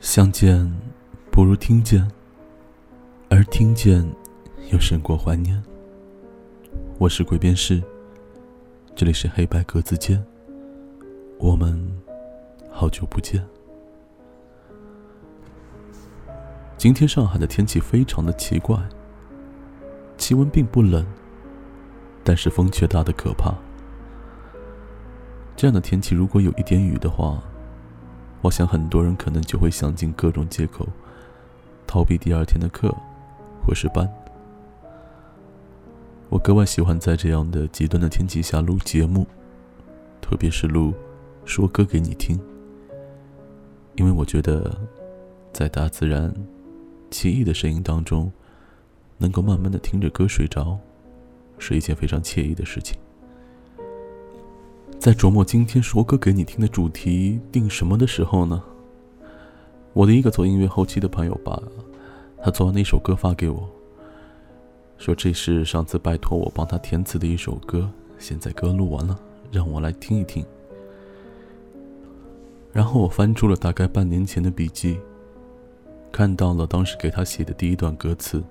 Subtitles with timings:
[0.00, 0.70] 相见
[1.30, 2.10] 不如听见，
[3.28, 4.04] 而听见
[4.72, 5.62] 又胜过怀念。
[6.98, 7.82] 我是鬼边士，
[8.94, 10.24] 这里是黑白格子间，
[11.38, 11.90] 我们
[12.70, 13.46] 好久不见。
[16.76, 18.78] 今天上海的天气非常的奇怪，
[20.16, 21.06] 气温并不冷，
[22.24, 23.54] 但是风却大的可怕。
[25.56, 27.42] 这样的天气，如果有一点雨的话，
[28.42, 30.86] 我想很多人可能就会想尽各种借口，
[31.86, 32.94] 逃避第二天的课，
[33.66, 34.10] 或是班。
[36.30, 39.26] 我格外喜欢在这样的极端的天气下录节目，
[40.22, 40.94] 特别是录
[41.44, 42.40] 说歌给你听，
[43.96, 44.78] 因为我觉得
[45.52, 46.32] 在大自然
[47.10, 48.32] 奇异的声音当中，
[49.18, 50.78] 能够慢慢的听着歌睡着，
[51.58, 52.96] 是一件非常惬意的事情。
[55.00, 58.62] 在琢磨今天说歌给你听的主题定什么的时候呢，
[59.94, 61.58] 我的一个做音乐后期的朋友把
[62.42, 63.66] 他做完那首歌发给我，
[64.98, 69.18] 说这是上次拜托我帮他填词的一首歌，现在歌录完了，
[69.50, 70.44] 让我来听一听。
[72.70, 75.00] 然后我翻出了大概半年前的笔记，
[76.12, 78.44] 看到了当时给他写的第一段歌词：“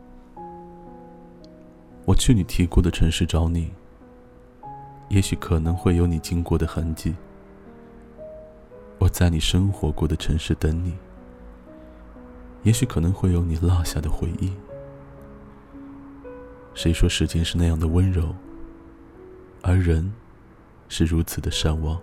[2.06, 3.70] 我去你提过的城市找你。”
[5.10, 7.16] 也许可能会有你经过的痕迹，
[9.00, 10.96] 我在你生活过的城市等你。
[12.62, 14.54] 也许可能会有你落下的回忆。
[16.76, 18.36] 谁说时间是那样的温柔，
[19.64, 20.14] 而人
[20.90, 22.00] 是如此的善忘？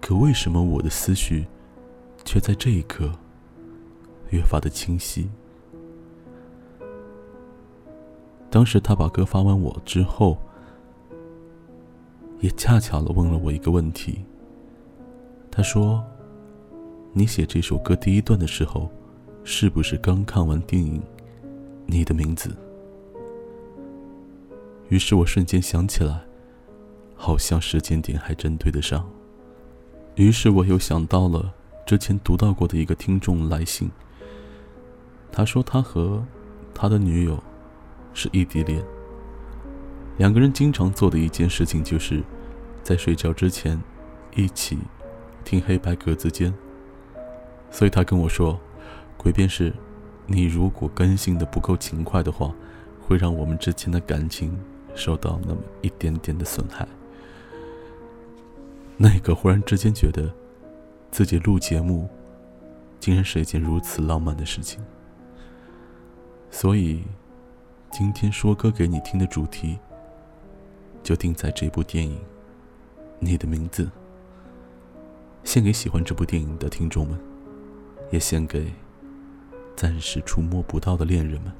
[0.00, 1.46] 可为什么我的思绪
[2.24, 3.10] 却在这一刻
[4.30, 5.28] 越发的清晰？
[8.48, 10.38] 当时他把歌发完我之后。
[12.40, 14.24] 也恰巧了问了我一个问题。
[15.50, 16.04] 他说
[17.12, 18.90] ：“你写这首歌第一段的时候，
[19.44, 20.98] 是不是刚看完电影
[21.86, 22.50] 《你的名字》？”
[24.88, 26.20] 于是我瞬间想起来，
[27.14, 29.08] 好像时间点还真对得上。
[30.16, 31.52] 于是我又想到了
[31.86, 33.90] 之前读到过的一个听众来信。
[35.30, 36.24] 他说他和
[36.74, 37.40] 他的女友
[38.14, 38.82] 是异地恋。
[40.20, 42.22] 两个人经常做的一件事情，就是
[42.82, 43.82] 在睡觉之前
[44.36, 44.76] 一起
[45.44, 46.52] 听黑白格子间。
[47.70, 48.60] 所以他跟我说
[49.16, 49.72] ：“鬼便是，
[50.26, 52.54] 你如果更新的不够勤快的话，
[53.00, 54.54] 会让我们之间的感情
[54.94, 56.86] 受到那么一点点的损害。”
[58.98, 60.30] 那个忽然之间觉得
[61.10, 62.06] 自己录节目，
[62.98, 64.84] 竟然是一件如此浪漫的事情。
[66.50, 67.04] 所以，
[67.90, 69.78] 今天说歌给你听的主题。
[71.02, 72.18] 就定在这部电影，
[73.18, 73.84] 《你的名字》。
[75.42, 77.18] 献给喜欢这部电影的听众们，
[78.10, 78.72] 也献给
[79.74, 81.52] 暂时触摸不到的恋人们。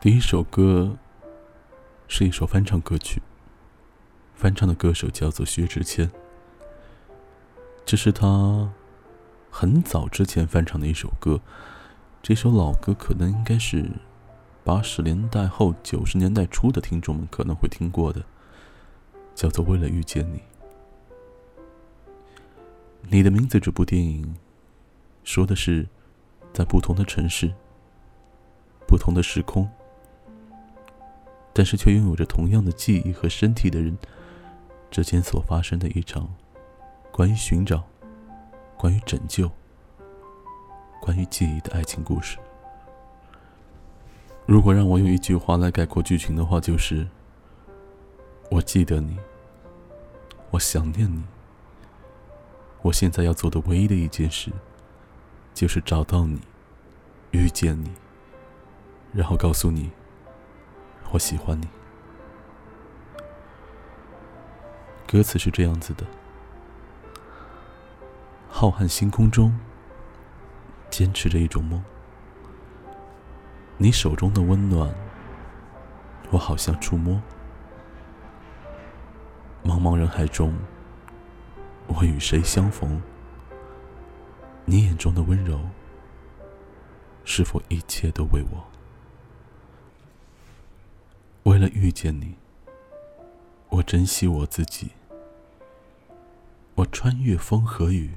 [0.00, 0.96] 第一首歌
[2.08, 3.22] 是一首翻唱歌曲，
[4.34, 6.10] 翻唱的歌手叫做薛之谦。
[7.84, 8.72] 这是他。
[9.54, 11.38] 很早之前翻唱的一首歌，
[12.22, 13.84] 这首老歌可能应该是
[14.64, 18.24] 八十年代后九十年代初的听众们可能会听过的，
[19.34, 20.38] 叫做《为了遇见你》。
[23.10, 24.34] 你的名字这部电影
[25.22, 25.86] 说的是
[26.54, 27.52] 在不同的城市、
[28.88, 29.68] 不同的时空，
[31.52, 33.98] 但是却拥有着同样的记忆和身体的人
[34.90, 36.34] 之间所发生的一场
[37.12, 37.84] 关于寻找。
[38.82, 39.48] 关于拯救，
[41.00, 42.36] 关于记忆的爱情故事。
[44.44, 47.06] 如果让我用一句话来概括剧情的话，就是：
[48.50, 49.16] 我记得你，
[50.50, 51.22] 我想念你。
[52.80, 54.50] 我现在要做的唯一的一件事，
[55.54, 56.40] 就是找到你，
[57.30, 57.88] 遇见你，
[59.12, 59.92] 然后告诉你，
[61.12, 61.68] 我喜欢你。
[65.06, 66.04] 歌词是这样子的。
[68.54, 69.58] 浩瀚星空中，
[70.90, 71.82] 坚持着一种梦。
[73.78, 74.94] 你手中的温暖，
[76.30, 77.20] 我好像触摸。
[79.64, 80.54] 茫茫人海中，
[81.86, 83.00] 我与谁相逢？
[84.66, 85.58] 你眼中的温柔，
[87.24, 88.64] 是否一切都为我？
[91.50, 92.36] 为了遇见你，
[93.70, 94.90] 我珍惜我自己。
[96.74, 98.10] 我穿越风和雨。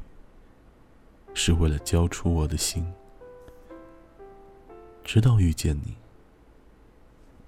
[1.37, 2.91] 是为了交出我的心，
[5.03, 5.95] 直到遇见你，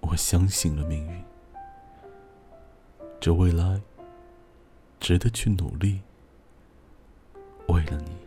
[0.02, 1.24] 我相信了命运，
[3.20, 3.82] 这未来
[5.00, 6.02] 值得去努力。
[7.70, 8.27] 为了你。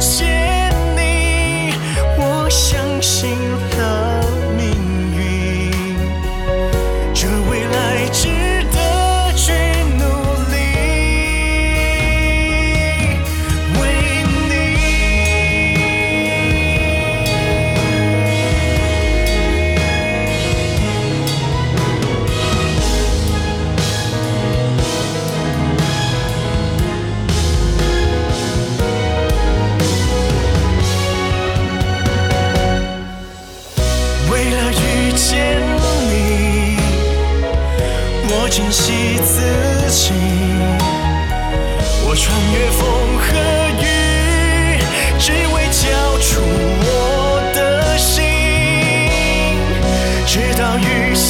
[0.00, 0.47] 直到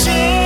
[0.06, 0.37] 到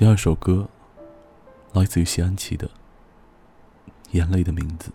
[0.00, 0.66] 第二首歌
[1.74, 2.66] 来自于谢安琪的
[4.12, 4.90] 《眼泪的名字》。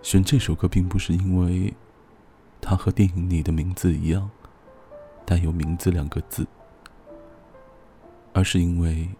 [0.00, 1.74] 选这首歌并不是因为
[2.58, 4.30] 它和电影里的名字一样
[5.26, 6.46] 带有“名字”两个字，
[8.32, 9.10] 而是因为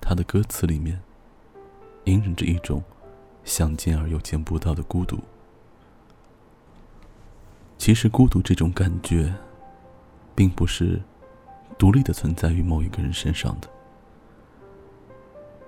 [0.00, 1.00] 它的歌词里面
[2.06, 2.82] 隐忍着一种
[3.44, 5.20] 想见而又见不到的孤独。
[7.78, 9.32] 其实，孤独这种感觉，
[10.34, 11.00] 并不是。
[11.78, 13.68] 独立的存在于某一个人身上的，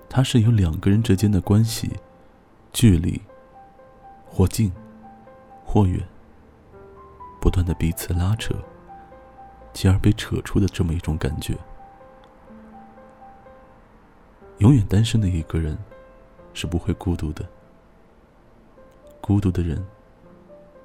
[0.09, 1.91] 它是由两个人之间的关系，
[2.73, 3.21] 距离
[4.27, 4.71] 或近
[5.63, 6.03] 或远
[7.39, 8.55] 不断的彼此拉扯，
[9.71, 11.55] 继而被扯出的这么一种感觉。
[14.57, 15.77] 永远单身的一个人
[16.53, 17.47] 是不会孤独的，
[19.21, 19.85] 孤独的人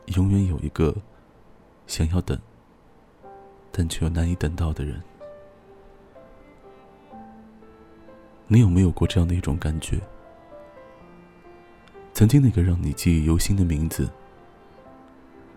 [0.08, 0.94] 永远有一个
[1.86, 2.38] 想要等，
[3.76, 5.02] 但却又难以等到的人。
[8.46, 9.98] 你有没有过这样的一种感觉？
[12.12, 14.08] 曾经那个让你记忆犹新的名字，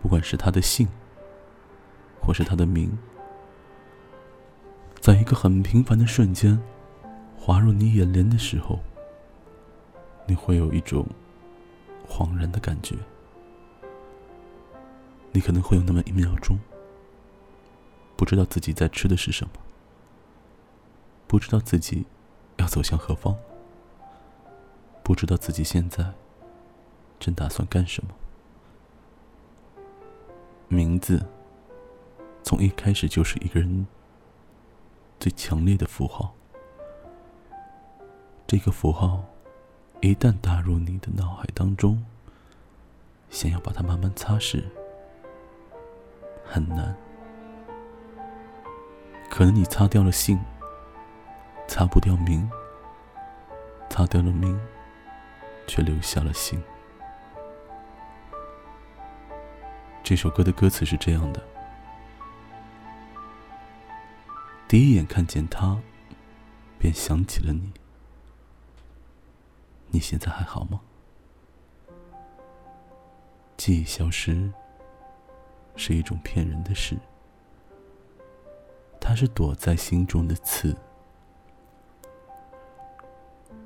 [0.01, 0.87] 不管是他的姓，
[2.19, 2.97] 或是他的名，
[4.99, 6.59] 在一个很平凡的瞬间。
[7.37, 8.79] 滑入你眼帘的时候，
[10.25, 11.07] 你会有一种
[12.09, 12.95] 恍然的感觉。
[15.31, 16.57] 你可能会有那么一秒钟，
[18.17, 19.53] 不知道自己在吃的是什么，
[21.27, 22.05] 不知道自己
[22.57, 23.37] 要走向何方，
[25.03, 26.13] 不知道自己现在
[27.19, 28.09] 正打算干什么。
[30.67, 31.25] 名字
[32.43, 33.87] 从一开始就是一个人
[35.19, 36.33] 最强烈的符号。
[38.47, 39.23] 这个符号
[40.01, 42.03] 一旦打入你的脑海当中，
[43.29, 44.63] 想要把它慢慢擦拭，
[46.43, 46.95] 很难。
[49.29, 50.39] 可能你擦掉了姓，
[51.67, 52.49] 擦不掉名；
[53.89, 54.59] 擦掉了名，
[55.67, 56.61] 却留下了姓。
[60.03, 61.43] 这首歌的歌词是这样的：
[64.67, 65.77] 第一眼看见他，
[66.79, 67.71] 便想起了你。
[69.89, 70.81] 你现在还好吗？
[73.55, 74.51] 记忆消失
[75.75, 76.97] 是一种骗人的事，
[79.07, 80.75] 它是躲在心中的刺。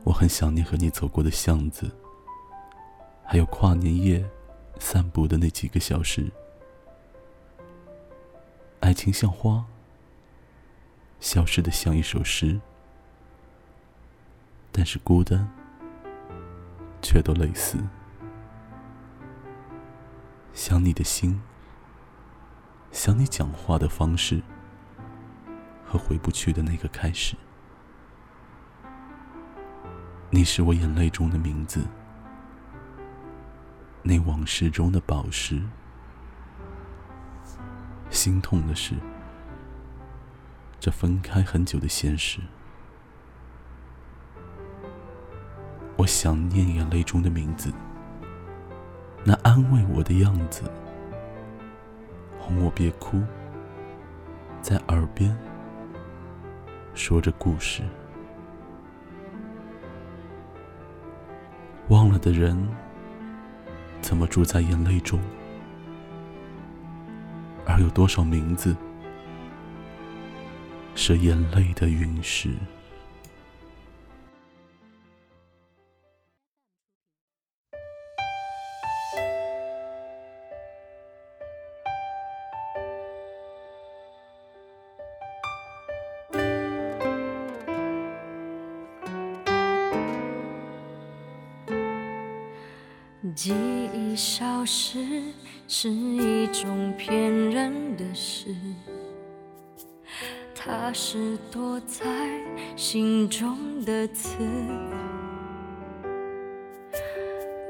[0.04, 1.90] 我很想念和你走过的巷子，
[3.24, 4.24] 还有跨年夜
[4.78, 6.32] 散步的那几个小时。
[8.82, 9.66] 爱情像花，
[11.20, 12.62] 消失的像一首诗，
[14.72, 15.52] 但是孤单。
[17.02, 17.80] 却都类似，
[20.54, 21.42] 想你的心，
[22.92, 24.44] 想你讲话的方式，
[25.92, 27.36] 和回不去的那个开始。
[30.30, 31.82] 你是我眼泪中的名字，
[34.02, 35.62] 那往事中的宝石。
[38.10, 38.96] 心痛的是，
[40.80, 42.40] 这分开很久的现实。
[45.98, 47.70] 我想念眼泪中的名字，
[49.26, 50.64] 那安慰我的样子，
[52.40, 53.22] 哄我别哭，
[54.62, 55.38] 在耳边
[56.94, 57.84] 说着故事。
[61.88, 62.68] 忘了的人，
[64.02, 65.20] 怎么住在眼泪中？
[67.66, 68.76] 而有多少名字，
[70.96, 72.50] 是眼泪的陨石？
[93.36, 93.54] 记
[93.94, 95.24] 忆消失
[95.68, 98.54] 是一种骗人的事，
[100.54, 102.06] 它是躲在
[102.76, 104.36] 心中的刺。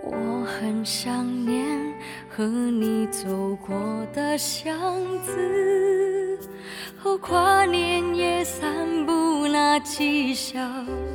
[0.03, 1.93] 我很想念
[2.29, 3.75] 和你走过
[4.13, 4.75] 的巷
[5.19, 6.39] 子，
[6.97, 10.59] 和跨年夜散步那几小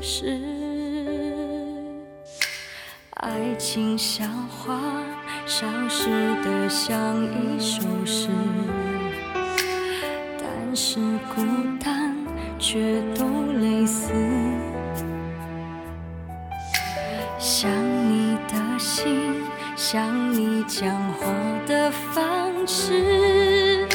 [0.00, 0.55] 时。
[3.58, 4.78] 情像花，
[5.46, 6.10] 消失
[6.42, 6.94] 的像
[7.25, 8.28] 一首诗，
[10.38, 10.98] 但是
[11.34, 11.42] 孤
[11.82, 12.14] 单
[12.58, 13.25] 却都
[13.60, 14.12] 类似。
[17.38, 17.70] 想
[18.10, 19.42] 你的心，
[19.75, 21.26] 想你讲话
[21.66, 23.88] 的方式，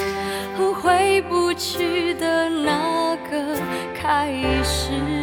[0.57, 3.59] 和回不去的那个
[3.93, 5.20] 开始。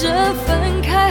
[0.00, 1.10] 这分开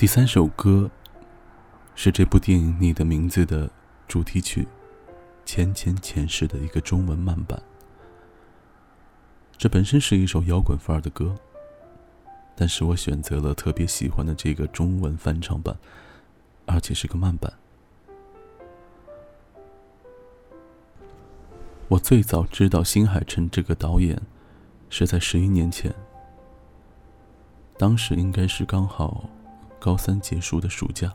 [0.00, 0.90] 第三首歌
[1.94, 3.70] 是这部电影《你的名字》的
[4.08, 4.62] 主题曲，
[5.44, 7.62] 《前前前世》的一个中文慢版。
[9.58, 11.36] 这本身是一首摇滚范儿的歌，
[12.56, 15.76] 但是我选择了特别喜欢的这个中文翻唱版，
[16.64, 17.52] 而且是个慢版。
[21.88, 24.18] 我最早知道新海诚这个导演，
[24.88, 25.94] 是在十一年前。
[27.76, 29.28] 当时应该是刚好
[29.80, 31.12] 高三结束的暑假。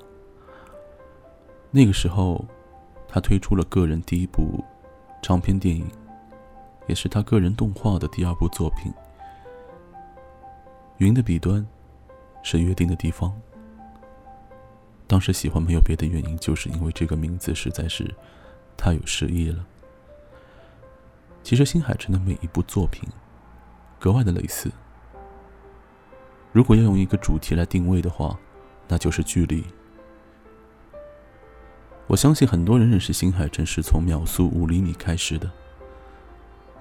[1.72, 2.44] 那个时候，
[3.08, 4.64] 他推出了个人第一部
[5.22, 5.88] 长篇电影，
[6.88, 8.92] 也是他个人动画的第二部作品。
[10.98, 11.66] 云的彼端，
[12.42, 13.34] 是约定的地方。
[15.08, 18.12] 当时喜欢没有别的原因，就是因为这个名字实在是
[18.76, 19.64] 太有诗意了。
[21.44, 23.08] 其实新海诚的每一部作品
[24.00, 24.72] 格外的类似。
[26.52, 28.40] 如果要用一个主题来定位的话，
[28.88, 29.64] 那就是距离。
[32.08, 35.52] 我相信很多人认识新海诚是从秒速五厘米开始的。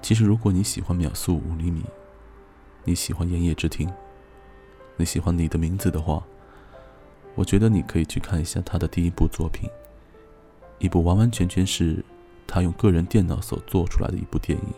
[0.01, 1.83] 其实，如果你喜欢秒速五厘米，
[2.83, 3.89] 你喜欢《炎夜之庭》，
[4.97, 6.23] 你喜欢你的名字的话，
[7.33, 9.67] 我觉得你可以去看一下他的第一部作品，
[10.77, 12.05] 一部完完全全是
[12.45, 14.73] 他用个人电脑所做出来的一部电影，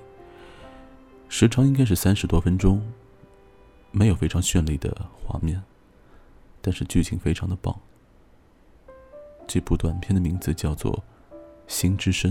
[1.27, 2.81] 时长应该是三十多分钟。
[3.91, 5.63] 没有非常绚丽的画面，
[6.67, 7.73] 但是剧情非常的棒。
[9.47, 10.91] 这部短片的名字叫做
[11.65, 12.30] 《心之声》，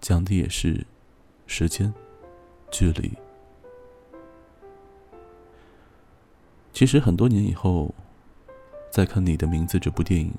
[0.00, 0.86] 讲的也是
[1.46, 1.92] 时间、
[2.70, 3.12] 距离。
[6.72, 7.94] 其实很多年以后，
[8.90, 10.32] 再看《你的名字》这部电影，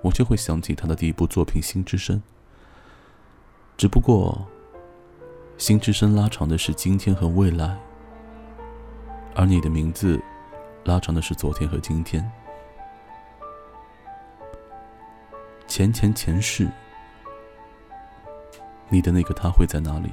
[0.00, 2.16] 我就会想起他的第一部作品《心之声》。
[3.76, 4.48] 只不过，
[5.62, 7.78] 《心之声》拉长的是今天和未来。
[9.34, 10.18] 而你的名字，
[10.84, 12.30] 拉长的是昨天和今天。
[15.66, 16.66] 前前前世，
[18.88, 20.10] 你的那个他会在哪里？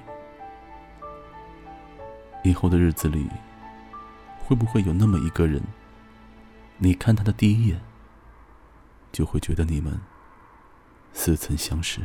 [2.44, 3.28] 以后的日子里，
[4.46, 5.64] 会不会有那么一个人，
[6.78, 7.82] 你看他的第一眼，
[9.12, 10.00] 就会觉得你们
[11.14, 12.02] 似曾相识？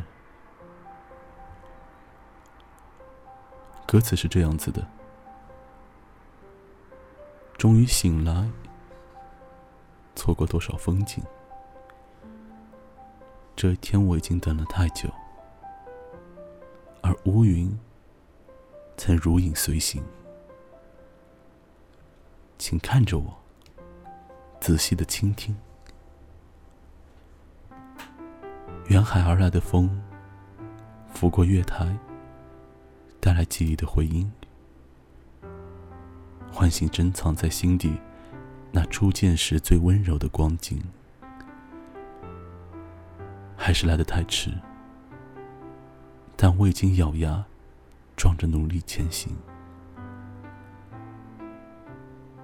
[3.87, 4.87] 歌词是这样子的。
[7.61, 8.51] 终于醒来
[10.17, 11.23] 错过多少风景。
[13.55, 15.11] 这一天我已经等了太久
[17.03, 17.79] 而乌云
[18.97, 20.03] 曾如影随形。
[22.57, 23.39] 请看着我
[24.59, 25.55] 仔细的倾听。
[28.87, 30.03] 远海而来的风
[31.13, 31.95] 拂过月台
[33.21, 34.33] 带来记忆的回音。
[36.61, 37.97] 唤醒珍藏在心底
[38.71, 40.79] 那初见时最温柔的光景。
[43.57, 44.53] 还是来得太迟，
[46.37, 47.43] 但我已经咬牙，
[48.15, 49.35] 壮着努力前行。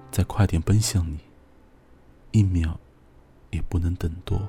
[0.09, 1.19] 再快点奔向你，
[2.31, 2.79] 一秒
[3.51, 4.41] 也不能等多。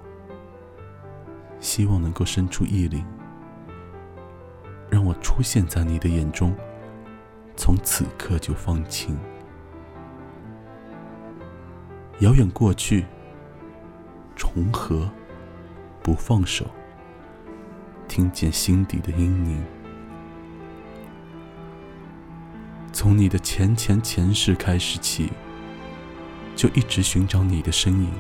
[1.61, 3.05] 希望能够伸出意灵，
[4.89, 6.57] 让我出现在你的眼中，
[7.55, 9.15] 从此刻就放晴。
[12.21, 13.05] 遥远过去，
[14.37, 15.11] 重合，
[16.03, 16.67] 不放手，
[18.09, 19.65] 听见心底的阴宁。
[22.93, 25.31] 从你的前前前世开始起。
[26.57, 28.11] 就一直寻找你的身影。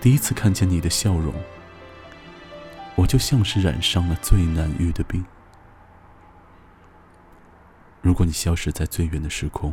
[0.00, 1.32] 第一次看见你的笑容，
[2.96, 5.24] 我就像是染上了最难愈的病。
[8.00, 9.72] 如果你消失在最远的时空，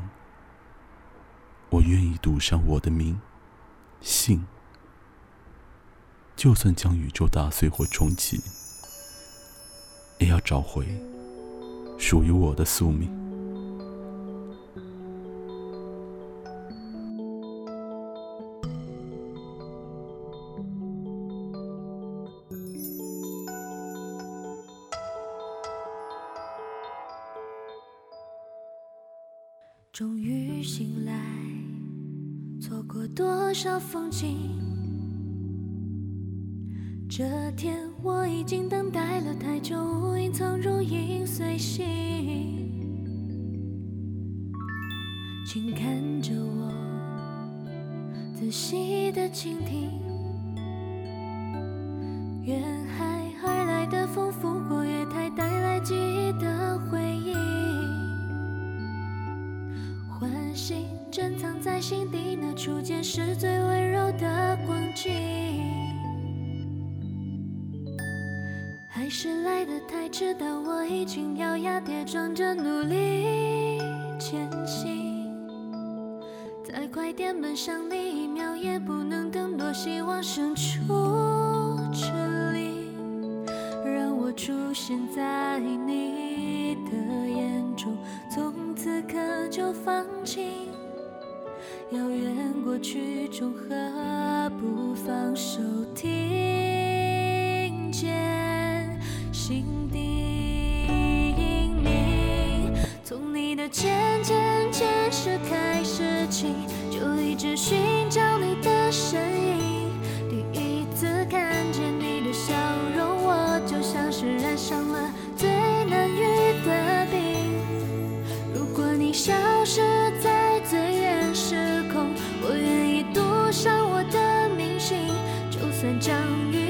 [1.69, 3.19] 我愿意赌上我的名、
[4.01, 4.45] 姓，
[6.35, 8.41] 就算将宇宙打碎或重启，
[10.17, 10.87] 也要找回
[11.97, 13.28] 属于我的宿命。
[32.79, 34.37] 错过多少风景？
[37.09, 41.83] 这天我已经等待了太久，无影藏如影随形。
[45.45, 46.71] 请看着我，
[48.33, 49.89] 仔细的倾听，
[69.09, 73.79] 还是来得太迟，但我已经咬牙跌撞着努力
[74.19, 75.33] 前行。
[76.63, 80.79] 再快点奔向你，一秒也不能等，多希望伸出
[81.91, 82.91] 这里，
[83.83, 87.97] 让我出现在你的眼中。
[88.29, 89.17] 从此刻
[89.47, 90.67] 就放晴，
[91.89, 95.59] 遥远过去中和不放手，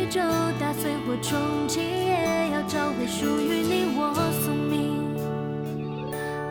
[0.09, 0.19] 就
[0.59, 5.15] 打碎或重启，也要找回属于你我宿命。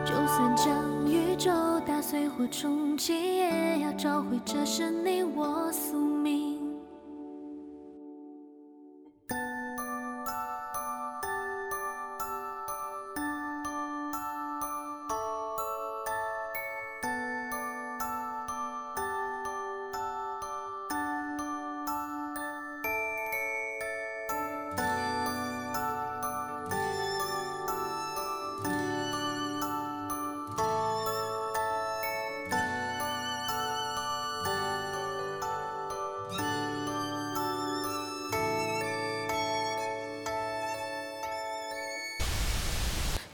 [0.05, 1.51] 就算将宇宙
[1.85, 6.18] 打碎或重启，也要找回这是你我宿命。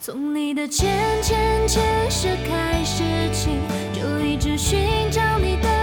[0.07, 0.87] 从你的浅
[1.23, 3.49] 浅前世开始起，
[3.95, 5.74] 就一直寻找你的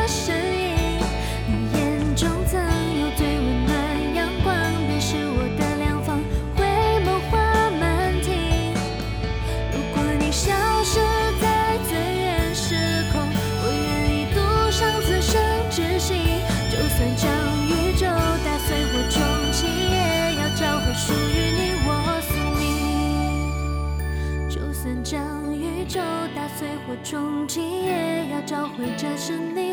[27.12, 29.71] 终极，也要找回这是你。